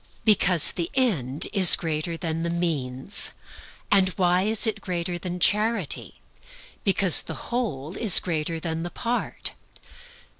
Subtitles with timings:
[0.25, 3.33] Because the end is greater than the means.
[3.91, 6.19] And why is it greater than charity?
[6.83, 9.51] Because the whole is greater than the part.